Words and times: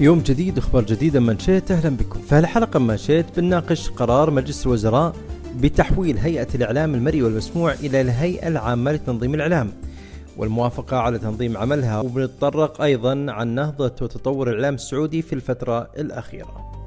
يوم 0.00 0.18
جديد 0.18 0.58
أخبار 0.58 0.84
جديدة 0.84 1.20
من 1.20 1.38
شئت 1.38 1.70
أهلا 1.70 1.96
بكم. 1.96 2.20
في 2.20 2.38
الحلقة 2.38 2.78
من 2.80 2.96
شئت 2.96 3.40
بنناقش 3.40 3.90
قرار 3.90 4.30
مجلس 4.30 4.66
الوزراء 4.66 5.16
بتحويل 5.60 6.18
هيئة 6.18 6.48
الإعلام 6.54 6.94
المرئي 6.94 7.22
والمسموع 7.22 7.72
إلى 7.72 8.00
الهيئة 8.00 8.48
العامة 8.48 8.92
لتنظيم 8.92 9.34
الإعلام. 9.34 9.72
والموافقة 10.36 10.96
على 10.96 11.18
تنظيم 11.18 11.56
عملها 11.56 12.00
وبنتطرق 12.00 12.82
أيضا 12.82 13.26
عن 13.28 13.48
نهضة 13.48 13.92
وتطور 14.02 14.48
الإعلام 14.48 14.74
السعودي 14.74 15.22
في 15.22 15.32
الفترة 15.32 15.90
الأخيرة 15.98 16.77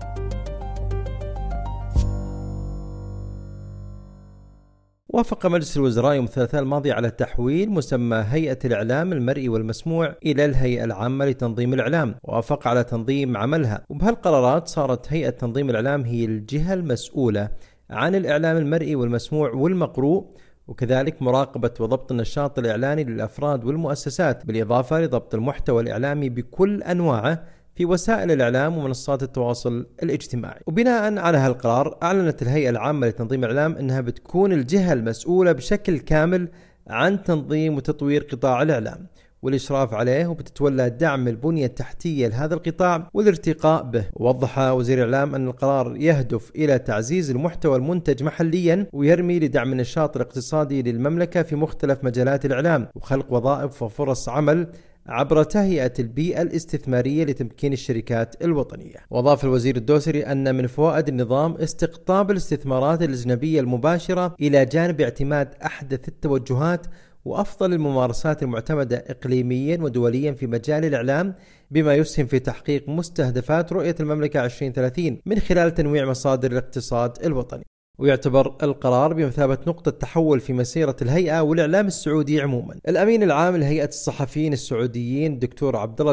وافق 5.14 5.46
مجلس 5.46 5.78
الوزراء 5.78 6.16
يوم 6.16 6.25
الثلاثاء 6.25 6.62
الماضي 6.62 6.91
على 6.91 7.09
تحويل 7.09 7.70
مسمى 7.70 8.25
هيئة 8.30 8.59
الإعلام 8.66 9.14
المرئي 9.14 9.50
والمسموع 9.50 10.16
إلى 10.26 10.45
الهيئة 10.45 10.84
العامة 10.84 11.26
لتنظيم 11.26 11.73
الإعلام 11.73 12.16
وأفق 12.23 12.67
على 12.67 12.84
تنظيم 12.84 13.38
عملها. 13.38 13.86
وبهالقرارات 13.89 14.67
صارت 14.67 15.13
هيئة 15.13 15.30
تنظيم 15.30 15.70
الإعلام 15.70 16.02
هي 16.02 16.26
الجهة 16.26 16.73
المسؤولة 16.73 17.50
عن 17.89 18.16
الإعلام 18.16 18.58
المرئي 18.58 18.95
والمسموع 18.95 19.52
والمقروء 19.53 20.26
وكذلك 20.67 21.22
مراقبة 21.22 21.72
وضبط 21.80 22.12
النشاط 22.12 22.59
الإعلاني 22.59 23.03
للأفراد 23.03 23.66
والمؤسسات 23.66 24.45
بالإضافة 24.45 25.02
لضبط 25.02 25.36
المحتوى 25.36 25.84
الإعلامي 25.84 26.30
بكل 26.30 26.84
أنواعه 26.84 27.44
في 27.75 27.85
وسائل 27.85 28.31
الإعلام 28.31 28.77
ومنصات 28.77 29.23
التواصل 29.23 29.85
الاجتماعي. 30.03 30.59
وبناء 30.67 31.17
على 31.17 31.38
هالقرار 31.38 31.97
أعلنت 32.03 32.41
الهيئة 32.41 32.70
العامة 32.70 33.07
لتنظيم 33.07 33.44
الإعلام 33.44 33.75
أنها 33.75 34.02
بتكون 34.02 34.53
الجهة 34.53 34.94
المسؤولة 34.94 35.52
بشكل 35.52 35.99
كامل 35.99 36.47
عن 36.88 37.23
تنظيم 37.23 37.75
وتطوير 37.75 38.27
قطاع 38.31 38.61
الإعلام 38.61 39.07
والإشراف 39.41 39.94
عليه 39.94 40.27
وبتتولى 40.27 40.89
دعم 40.89 41.27
البنية 41.27 41.66
التحتية 41.66 42.27
لهذا 42.27 42.53
القطاع 42.53 43.09
والارتقاء 43.13 43.83
به. 43.83 44.06
ووضح 44.13 44.59
وزير 44.59 44.97
الإعلام 44.97 45.35
أن 45.35 45.47
القرار 45.47 45.95
يهدف 45.97 46.52
إلى 46.56 46.80
تعزيز 46.80 47.31
المحتوى 47.31 47.75
المنتج 47.75 48.23
محليا 48.23 48.88
ويرمي 48.94 49.39
لدعم 49.39 49.72
النشاط 49.72 50.16
الاقتصادي 50.16 50.81
للمملكة 50.81 51.44
في 51.44 51.56
مختلف 51.56 52.03
مجالات 52.03 52.45
الإعلام 52.45 52.88
وخلق 52.95 53.33
وظائف 53.33 53.83
وفرص 53.83 54.30
عمل 54.30 54.67
عبر 55.07 55.44
تهيئة 55.44 55.94
البيئة 55.99 56.41
الاستثمارية 56.41 57.23
لتمكين 57.23 57.73
الشركات 57.73 58.44
الوطنية 58.44 58.95
وأضاف 59.09 59.44
الوزير 59.44 59.75
الدوسري 59.75 60.25
أن 60.25 60.55
من 60.55 60.67
فوائد 60.67 61.07
النظام 61.07 61.55
استقطاب 61.55 62.31
الاستثمارات 62.31 63.02
الأجنبية 63.02 63.59
المباشرة 63.59 64.35
إلى 64.41 64.66
جانب 64.66 65.02
اعتماد 65.02 65.55
أحدث 65.66 66.07
التوجهات 66.07 66.88
وأفضل 67.25 67.73
الممارسات 67.73 68.44
المعتمدة 68.44 68.97
اقليميا 69.07 69.77
ودوليا 69.81 70.31
في 70.31 70.47
مجال 70.47 70.85
الإعلام 70.85 71.35
بما 71.72 71.94
يسهم 71.94 72.25
في 72.25 72.39
تحقيق 72.39 72.89
مستهدفات 72.89 73.73
رؤية 73.73 73.95
المملكة 73.99 74.45
2030 74.45 75.22
من 75.25 75.39
خلال 75.39 75.73
تنويع 75.73 76.05
مصادر 76.05 76.52
الاقتصاد 76.52 77.25
الوطني. 77.25 77.63
ويعتبر 78.00 78.56
القرار 78.64 79.14
بمثابة 79.14 79.58
نقطة 79.67 79.92
تحول 79.92 80.39
في 80.39 80.53
مسيرة 80.53 80.95
الهيئة 81.02 81.42
والإعلام 81.42 81.88
السعودي 81.88 82.42
عموما. 82.42 82.80
الأمين 82.88 83.23
العام 83.23 83.56
لهيئة 83.56 83.88
الصحفيين 83.88 84.53
السعوديين 84.53 85.34
الدكتور 85.34 85.78
عبد 85.78 86.02
الله 86.02 86.12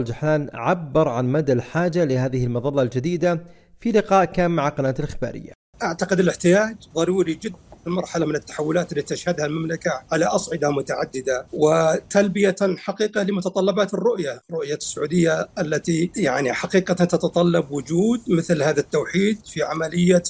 عبر 0.55 1.09
عن 1.09 1.33
مدى 1.33 1.53
الحاجة 1.53 2.05
لهذه 2.05 2.45
المظلة 2.45 2.83
الجديدة 2.83 3.45
في 3.81 3.93
لقاء 3.93 4.25
كان 4.25 4.51
مع 4.51 4.69
قناة 4.69 4.95
الإخبارية. 4.99 5.53
أعتقد 5.83 6.21
الاحتياج 6.21 6.77
ضروري 6.95 7.35
جدا 7.35 7.57
مرحلة 7.87 8.27
من 8.27 8.35
التحولات 8.37 8.93
اللي 8.93 9.03
تشهدها 9.03 9.47
المملكة 9.47 9.91
على 10.13 10.25
أصعدة 10.25 10.71
متعددة 10.71 11.47
وتلبية 11.53 12.57
حقيقة 12.77 13.23
لمتطلبات 13.23 13.95
الرؤية 13.95 14.43
رؤية 14.51 14.75
السعودية 14.75 15.49
التي 15.59 16.11
يعني 16.17 16.53
حقيقة 16.53 16.95
تتطلب 16.95 17.71
وجود 17.71 18.21
مثل 18.29 18.63
هذا 18.63 18.81
التوحيد 18.81 19.39
في 19.47 19.63
عملية 19.63 20.23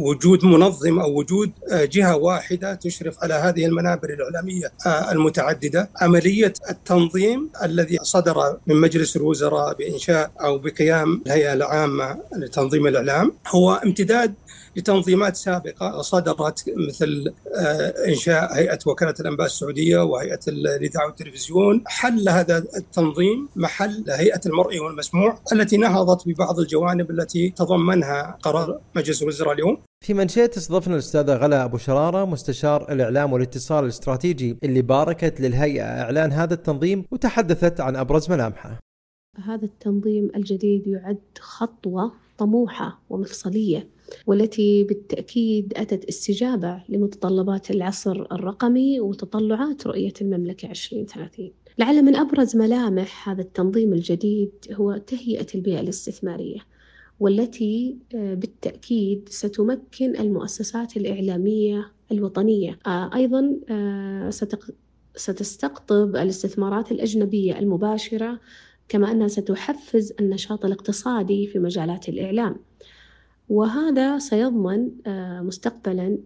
وجود 0.00 0.44
منظم 0.44 0.98
أو 0.98 1.18
وجود 1.18 1.50
جهة 1.72 2.16
واحدة 2.16 2.74
تشرف 2.74 3.22
على 3.22 3.34
هذه 3.34 3.66
المنابر 3.66 4.08
الإعلامية 4.10 4.72
المتعددة. 5.12 5.90
عملية 6.00 6.52
التنظيم 6.70 7.50
الذي 7.62 7.98
صدر 8.02 8.56
من 8.66 8.76
مجلس 8.76 9.16
الوزراء 9.16 9.74
بإنشاء 9.74 10.30
أو 10.40 10.58
بقيام 10.58 11.22
الهيئة 11.26 11.52
العامة 11.52 12.18
لتنظيم 12.36 12.86
الإعلام 12.86 13.32
هو 13.48 13.74
امتداد 13.84 14.34
لتنظيمات 14.76 15.36
سابقة 15.36 16.02
صدرت 16.02 16.64
مثل 16.88 17.34
إنشاء 18.08 18.54
هيئة 18.54 18.78
وكالة 18.86 19.14
الأنباء 19.20 19.46
السعودية 19.46 19.98
وهيئة 19.98 20.40
الإذاعة 20.48 21.06
والتلفزيون 21.06 21.82
حل 21.86 22.28
هذا 22.28 22.58
التنظيم 22.76 23.48
محل 23.56 24.04
هيئة 24.08 24.40
المرئي 24.46 24.80
والمسموع 24.80 25.38
التي 25.52 25.76
نهضت 25.76 26.28
ببعض 26.28 26.58
الجوانب 26.60 27.10
التي 27.10 27.50
تضمنها 27.50 28.38
قرار 28.42 28.80
مجلس 28.96 29.22
الوزراء 29.22 29.52
اليوم. 29.52 29.78
في 30.04 30.14
منشأة 30.14 30.50
استضفنا 30.56 30.94
الأستاذة 30.94 31.34
غلا 31.34 31.64
أبو 31.64 31.78
شرارة 31.78 32.24
مستشار 32.24 32.92
الإعلام 32.92 33.32
والاتصال 33.32 33.84
الاستراتيجي 33.84 34.58
اللي 34.64 34.82
باركت 34.82 35.40
للهيئة 35.40 35.84
إعلان 35.84 36.32
هذا 36.32 36.54
التنظيم 36.54 37.04
وتحدثت 37.10 37.80
عن 37.80 37.96
أبرز 37.96 38.30
ملامحه. 38.30 38.78
هذا 39.44 39.64
التنظيم 39.64 40.30
الجديد 40.36 40.86
يعد 40.86 41.18
خطوة 41.40 42.12
طموحة 42.38 43.00
ومفصلية 43.10 43.88
والتي 44.26 44.84
بالتأكيد 44.84 45.72
أتت 45.76 46.04
استجابة 46.04 46.82
لمتطلبات 46.88 47.70
العصر 47.70 48.26
الرقمي 48.32 49.00
وتطلعات 49.00 49.86
رؤية 49.86 50.12
المملكة 50.20 50.70
2030 50.70 51.50
لعل 51.78 52.02
من 52.02 52.16
أبرز 52.16 52.56
ملامح 52.56 53.28
هذا 53.28 53.42
التنظيم 53.42 53.92
الجديد 53.92 54.50
هو 54.72 54.96
تهيئة 54.96 55.46
البيئة 55.54 55.80
الاستثمارية 55.80 56.58
والتي 57.20 57.98
بالتأكيد 58.12 59.28
ستمكن 59.28 60.16
المؤسسات 60.16 60.96
الإعلامية 60.96 61.92
الوطنية 62.12 62.78
أيضا 62.86 63.56
ستستقطب 65.16 66.16
الاستثمارات 66.16 66.92
الأجنبية 66.92 67.58
المباشرة 67.58 68.40
كما 68.88 69.10
أنها 69.10 69.28
ستحفز 69.28 70.12
النشاط 70.20 70.64
الاقتصادي 70.64 71.46
في 71.46 71.58
مجالات 71.58 72.08
الإعلام. 72.08 72.56
وهذا 73.50 74.18
سيضمن 74.18 74.90
مستقبلا 75.46 76.18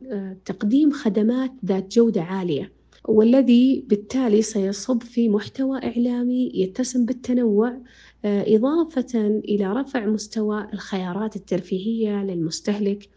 تقديم 0.44 0.90
خدمات 0.90 1.52
ذات 1.64 1.92
جودة 1.94 2.22
عالية 2.22 2.72
والذي 3.08 3.84
بالتالي 3.88 4.42
سيصب 4.42 5.02
في 5.02 5.28
محتوى 5.28 5.78
إعلامي 5.84 6.50
يتسم 6.54 7.04
بالتنوع 7.04 7.78
إضافة 8.24 9.40
إلى 9.44 9.72
رفع 9.72 10.06
مستوى 10.06 10.66
الخيارات 10.72 11.36
الترفيهية 11.36 12.24
للمستهلك 12.24 13.08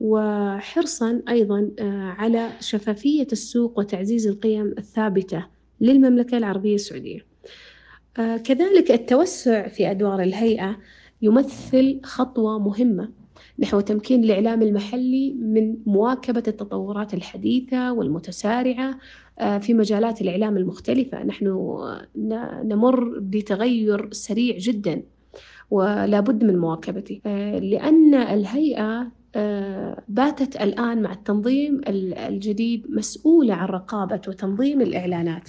وحرصا 0.00 1.22
أيضا 1.28 1.70
على 2.18 2.48
شفافية 2.60 3.26
السوق 3.32 3.78
وتعزيز 3.78 4.26
القيم 4.26 4.74
الثابتة 4.78 5.46
للمملكة 5.80 6.38
العربية 6.38 6.74
السعودية. 6.74 7.26
كذلك 8.16 8.90
التوسع 8.90 9.68
في 9.68 9.90
أدوار 9.90 10.22
الهيئة 10.22 10.76
يمثل 11.22 12.00
خطوة 12.04 12.58
مهمة 12.58 13.08
نحو 13.58 13.80
تمكين 13.80 14.24
الإعلام 14.24 14.62
المحلي 14.62 15.34
من 15.34 15.76
مواكبة 15.86 16.42
التطورات 16.48 17.14
الحديثة 17.14 17.92
والمتسارعة 17.92 18.98
في 19.60 19.74
مجالات 19.74 20.20
الإعلام 20.20 20.56
المختلفة. 20.56 21.24
نحن 21.24 21.70
نمر 22.64 23.18
بتغير 23.18 24.08
سريع 24.12 24.58
جدا 24.58 25.02
ولا 25.70 26.20
بد 26.20 26.44
من 26.44 26.58
مواكبته. 26.58 27.20
لأن 27.58 28.14
الهيئة 28.14 29.18
باتت 30.08 30.56
الآن 30.56 31.02
مع 31.02 31.12
التنظيم 31.12 31.80
الجديد 31.88 32.86
مسؤولة 32.90 33.54
عن 33.54 33.68
رقابة 33.68 34.20
وتنظيم 34.28 34.80
الإعلانات. 34.80 35.48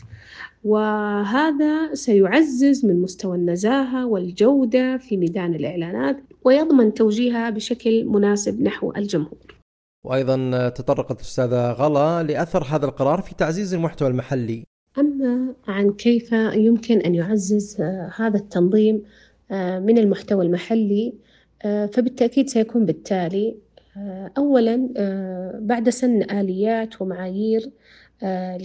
وهذا 0.63 1.93
سيعزز 1.93 2.85
من 2.85 3.01
مستوى 3.01 3.37
النزاهة 3.37 4.05
والجودة 4.05 4.97
في 4.97 5.17
ميدان 5.17 5.55
الإعلانات. 5.55 6.23
ويضمن 6.43 6.93
توجيهها 6.93 7.49
بشكل 7.49 8.05
مناسب 8.05 8.61
نحو 8.61 8.93
الجمهور. 8.97 9.59
وأيضا 10.05 10.69
تطرقت 10.69 11.15
الأستاذة 11.15 11.71
غلا 11.71 12.23
لأثر 12.23 12.63
هذا 12.63 12.85
القرار 12.85 13.21
في 13.21 13.35
تعزيز 13.35 13.73
المحتوى 13.73 14.07
المحلي. 14.07 14.63
أما 14.97 15.55
عن 15.67 15.93
كيف 15.93 16.31
يمكن 16.31 16.99
أن 16.99 17.15
يعزز 17.15 17.81
هذا 18.15 18.37
التنظيم 18.37 19.03
من 19.51 19.97
المحتوى 19.97 20.45
المحلي 20.45 21.13
فبالتأكيد 21.63 22.49
سيكون 22.49 22.85
بالتالي 22.85 23.55
أولا 24.37 24.89
بعد 25.59 25.89
سن 25.89 26.21
آليات 26.21 27.01
ومعايير 27.01 27.71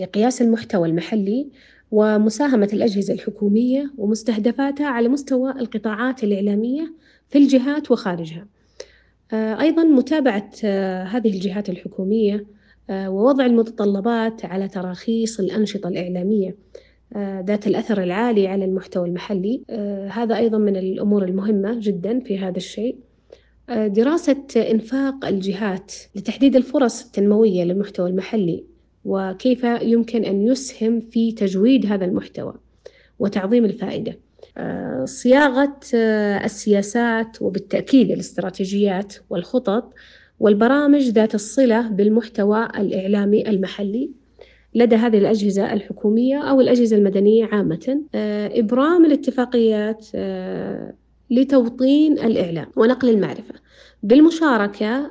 لقياس 0.00 0.43
المحتوى 0.43 0.88
المحلي 0.88 1.49
ومساهمة 1.94 2.69
الأجهزة 2.73 3.14
الحكومية 3.14 3.93
ومستهدفاتها 3.99 4.87
على 4.87 5.08
مستوى 5.08 5.50
القطاعات 5.50 6.25
الإعلامية 6.25 6.93
في 7.29 7.38
الجهات 7.38 7.91
وخارجها. 7.91 8.46
أيضا 9.32 9.85
متابعة 9.85 10.50
هذه 11.05 11.29
الجهات 11.31 11.69
الحكومية 11.70 12.46
ووضع 12.91 13.46
المتطلبات 13.46 14.44
على 14.44 14.69
تراخيص 14.69 15.41
الأنشطة 15.41 15.88
الإعلامية 15.88 16.56
ذات 17.17 17.67
الأثر 17.67 18.02
العالي 18.02 18.47
على 18.47 18.64
المحتوى 18.64 19.08
المحلي. 19.08 19.62
هذا 20.11 20.37
أيضا 20.37 20.58
من 20.58 20.76
الأمور 20.76 21.25
المهمة 21.25 21.79
جدا 21.81 22.20
في 22.20 22.38
هذا 22.38 22.56
الشيء. 22.56 22.97
دراسة 23.70 24.44
إنفاق 24.56 25.25
الجهات 25.25 25.93
لتحديد 26.14 26.56
الفرص 26.56 27.05
التنموية 27.05 27.64
للمحتوى 27.64 28.11
المحلي. 28.11 28.64
وكيف 29.05 29.65
يمكن 29.65 30.25
أن 30.25 30.47
يسهم 30.47 31.01
في 31.01 31.33
تجويد 31.33 31.87
هذا 31.87 32.05
المحتوى 32.05 32.55
وتعظيم 33.19 33.65
الفائدة. 33.65 34.19
صياغة 35.05 35.77
السياسات 36.45 37.43
وبالتأكيد 37.43 38.11
الاستراتيجيات 38.11 39.15
والخطط 39.31 39.93
والبرامج 40.41 41.03
ذات 41.09 41.35
الصلة 41.35 41.89
بالمحتوى 41.89 42.69
الإعلامي 42.79 43.49
المحلي 43.49 44.11
لدى 44.75 44.97
هذه 44.97 45.19
الأجهزة 45.19 45.73
الحكومية 45.73 46.43
أو 46.43 46.61
الأجهزة 46.61 46.97
المدنية 46.97 47.49
عامة. 47.53 48.03
إبرام 48.55 49.05
الاتفاقيات 49.05 50.07
لتوطين 51.31 52.12
الإعلام 52.19 52.67
ونقل 52.77 53.09
المعرفة 53.09 53.55
بالمشاركة 54.03 55.11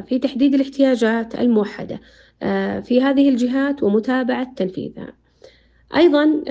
في 0.00 0.18
تحديد 0.18 0.54
الاحتياجات 0.54 1.34
الموحدة 1.34 2.00
في 2.80 3.02
هذه 3.02 3.28
الجهات 3.28 3.82
ومتابعة 3.82 4.54
تنفيذها 4.56 5.12
أيضا 5.96 6.42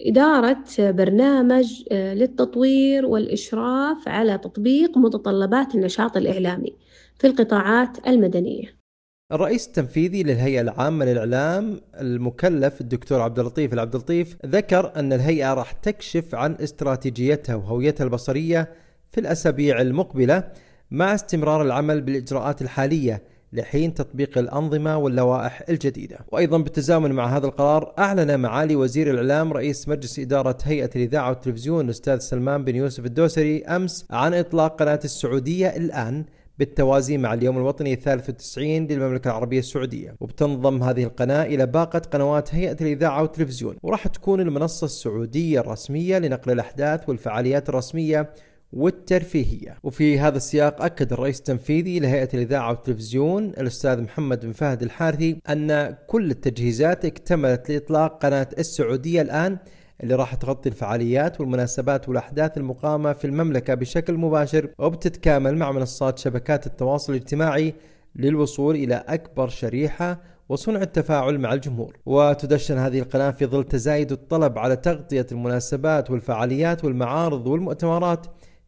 إدارة 0.00 0.64
برنامج 0.78 1.82
آه، 1.92 2.14
للتطوير 2.14 3.06
والإشراف 3.06 4.08
على 4.08 4.38
تطبيق 4.38 4.98
متطلبات 4.98 5.74
النشاط 5.74 6.16
الإعلامي 6.16 6.72
في 7.18 7.26
القطاعات 7.26 8.08
المدنية. 8.08 8.76
الرئيس 9.32 9.66
التنفيذي 9.66 10.22
للهيئة 10.22 10.60
العامة 10.60 11.04
للإعلام 11.04 11.80
المكلف 12.00 12.80
الدكتور 12.80 13.20
عبد 13.20 13.38
اللطيف 13.38 13.72
العبد 13.72 13.94
اللطيف 13.94 14.36
ذكر 14.46 14.92
أن 14.96 15.12
الهيئة 15.12 15.54
راح 15.54 15.72
تكشف 15.72 16.34
عن 16.34 16.56
استراتيجيتها 16.60 17.54
وهويتها 17.54 18.04
البصرية 18.04 18.68
في 19.12 19.20
الأسابيع 19.20 19.80
المقبلة 19.80 20.52
مع 20.90 21.14
استمرار 21.14 21.62
العمل 21.62 22.00
بالإجراءات 22.00 22.62
الحالية 22.62 23.22
لحين 23.56 23.94
تطبيق 23.94 24.38
الأنظمة 24.38 24.96
واللوائح 24.96 25.62
الجديدة. 25.68 26.18
وأيضا 26.32 26.58
بالتزامن 26.58 27.12
مع 27.12 27.36
هذا 27.36 27.46
القرار 27.46 27.94
أعلن 27.98 28.40
معالي 28.40 28.76
وزير 28.76 29.10
الإعلام 29.10 29.52
رئيس 29.52 29.88
مجلس 29.88 30.18
إدارة 30.18 30.58
هيئة 30.64 30.90
الإذاعة 30.96 31.28
والتلفزيون 31.28 31.84
الأستاذ 31.84 32.18
سلمان 32.18 32.64
بن 32.64 32.76
يوسف 32.76 33.06
الدوسري 33.06 33.64
أمس 33.64 34.06
عن 34.10 34.34
إطلاق 34.34 34.80
قناة 34.80 35.00
السعودية 35.04 35.68
الآن 35.68 36.24
بالتوازي 36.58 37.18
مع 37.18 37.34
اليوم 37.34 37.56
الوطني 37.56 37.92
الثالث 37.92 38.28
والتسعين 38.28 38.86
للمملكة 38.86 39.28
العربية 39.28 39.58
السعودية. 39.58 40.16
وبتنضم 40.20 40.82
هذه 40.82 41.04
القناة 41.04 41.42
إلى 41.42 41.66
باقة 41.66 41.98
قنوات 41.98 42.54
هيئة 42.54 42.76
الإذاعة 42.80 43.22
والتلفزيون. 43.22 43.76
وراح 43.82 44.06
تكون 44.06 44.40
المنصة 44.40 44.84
السعودية 44.84 45.60
الرسمية 45.60 46.18
لنقل 46.18 46.52
الأحداث 46.52 47.08
والفعاليات 47.08 47.68
الرسمية 47.68 48.30
والترفيهية. 48.72 49.78
وفي 49.82 50.18
هذا 50.18 50.36
السياق 50.36 50.82
أكد 50.82 51.12
الرئيس 51.12 51.38
التنفيذي 51.38 51.98
لهيئة 51.98 52.28
الإذاعة 52.34 52.70
والتلفزيون 52.70 53.44
الأستاذ 53.48 54.02
محمد 54.02 54.46
بن 54.46 54.52
فهد 54.52 54.82
الحارثي 54.82 55.36
أن 55.48 55.96
كل 56.06 56.30
التجهيزات 56.30 57.04
اكتملت 57.04 57.70
لإطلاق 57.70 58.22
قناة 58.22 58.48
السعودية 58.58 59.22
الآن 59.22 59.58
اللي 60.02 60.14
راح 60.14 60.34
تغطي 60.34 60.68
الفعاليات 60.68 61.40
والمناسبات 61.40 62.08
والأحداث 62.08 62.58
المقامة 62.58 63.12
في 63.12 63.24
المملكة 63.26 63.74
بشكل 63.74 64.14
مباشر 64.14 64.68
وبتتكامل 64.78 65.56
مع 65.56 65.72
منصات 65.72 66.18
شبكات 66.18 66.66
التواصل 66.66 67.12
الاجتماعي 67.12 67.74
للوصول 68.16 68.74
إلى 68.74 69.04
أكبر 69.08 69.48
شريحة 69.48 70.20
وصنع 70.48 70.82
التفاعل 70.82 71.38
مع 71.38 71.52
الجمهور. 71.52 71.96
وتدشن 72.06 72.78
هذه 72.78 72.98
القناة 72.98 73.30
في 73.30 73.46
ظل 73.46 73.64
تزايد 73.64 74.12
الطلب 74.12 74.58
على 74.58 74.76
تغطية 74.76 75.26
المناسبات 75.32 76.10
والفعاليات 76.10 76.84
والمعارض 76.84 77.46
والمؤتمرات 77.46 78.26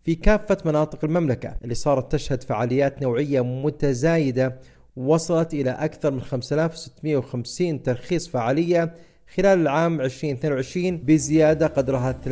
في 0.08 0.14
كافة 0.14 0.58
مناطق 0.64 1.04
المملكة 1.04 1.54
اللي 1.64 1.74
صارت 1.74 2.12
تشهد 2.12 2.42
فعاليات 2.42 3.02
نوعية 3.02 3.40
متزايدة 3.40 4.56
وصلت 4.96 5.54
إلى 5.54 5.70
أكثر 5.70 6.10
من 6.10 6.20
5650 6.20 7.82
ترخيص 7.82 8.28
فعالية 8.28 8.94
خلال 9.36 9.60
العام 9.60 10.00
2022 10.00 10.96
بزيادة 10.96 11.66
قدرها 11.66 12.16
367% 12.26 12.30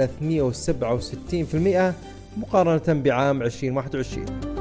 مقارنة 2.38 3.02
بعام 3.02 3.42
2021 3.42 4.55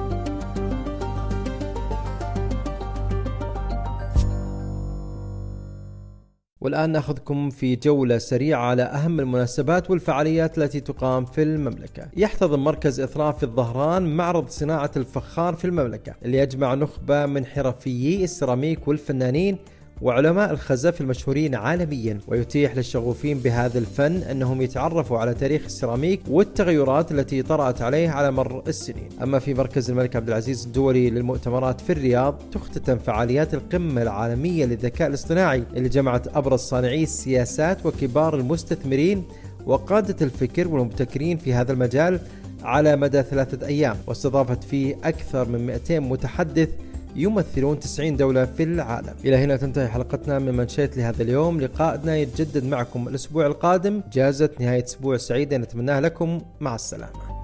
والآن 6.65 6.89
نأخذكم 6.89 7.49
في 7.49 7.75
جولة 7.75 8.17
سريعة 8.17 8.61
على 8.61 8.83
أهم 8.83 9.19
المناسبات 9.19 9.89
والفعاليات 9.89 10.57
التي 10.57 10.79
تقام 10.79 11.25
في 11.25 11.43
المملكة. 11.43 12.07
يحتضن 12.17 12.59
مركز 12.59 12.99
إثراف 12.99 13.43
الظهران 13.43 14.15
معرض 14.17 14.49
صناعة 14.49 14.91
الفخار 14.97 15.53
في 15.53 15.65
المملكة 15.65 16.13
اللي 16.25 16.37
يجمع 16.37 16.73
نخبة 16.73 17.25
من 17.25 17.45
حرفيي 17.45 18.23
السيراميك 18.23 18.87
والفنانين 18.87 19.57
وعلماء 20.01 20.51
الخزف 20.51 21.01
المشهورين 21.01 21.55
عالميا 21.55 22.19
ويتيح 22.27 22.75
للشغوفين 22.75 23.37
بهذا 23.37 23.79
الفن 23.79 24.15
أنهم 24.15 24.61
يتعرفوا 24.61 25.17
على 25.17 25.33
تاريخ 25.33 25.63
السيراميك 25.65 26.21
والتغيرات 26.29 27.11
التي 27.11 27.41
طرأت 27.41 27.81
عليه 27.81 28.09
على 28.09 28.31
مر 28.31 28.63
السنين. 28.67 29.09
أما 29.23 29.39
في 29.39 29.53
مركز 29.53 29.89
الملك 29.89 30.15
عبد 30.15 30.27
العزيز 30.27 30.65
الدولي 30.65 31.09
للمؤتمرات 31.09 31.81
في 31.81 31.91
الرياض 31.91 32.41
تختتم 32.51 32.97
فعاليات 32.97 33.53
القمة 33.53 34.01
العالمية 34.01 34.65
للذكاء 34.65 35.07
الاصطناعي 35.07 35.63
اللي 35.75 35.89
جمعت 35.89 36.37
أبرز 36.37 36.59
صانعي 36.59 37.03
السياسات 37.03 37.85
وكبار 37.85 38.35
المستثمرين 38.35 39.23
وقادة 39.65 40.15
الفكر 40.25 40.67
والمبتكرين 40.67 41.37
في 41.37 41.53
هذا 41.53 41.71
المجال 41.71 42.19
على 42.63 42.95
مدى 42.95 43.23
ثلاثة 43.23 43.67
أيام 43.67 43.97
واستضافت 44.07 44.63
فيه 44.63 44.95
أكثر 45.03 45.49
من 45.49 45.65
200 45.65 45.99
متحدث 45.99 46.69
يمثلون 47.15 47.79
90 47.79 48.17
دولة 48.17 48.45
في 48.45 48.63
العالم. 48.63 49.13
إلى 49.25 49.35
هنا 49.35 49.57
تنتهي 49.57 49.87
حلقتنا 49.87 50.39
من 50.39 50.57
منشيت 50.57 50.97
لهذا 50.97 51.23
اليوم. 51.23 51.61
لقائنا 51.61 52.17
يتجدد 52.17 52.63
معكم 52.63 53.07
الأسبوع 53.07 53.45
القادم. 53.45 54.01
جازت 54.13 54.61
نهاية 54.61 54.83
أسبوع 54.83 55.17
سعيدة 55.17 55.57
نتمناها 55.57 56.01
لكم. 56.01 56.41
مع 56.59 56.75
السلامة. 56.75 57.34